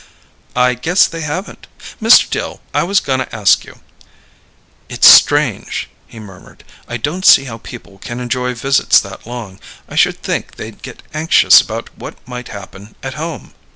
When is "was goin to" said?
2.81-3.35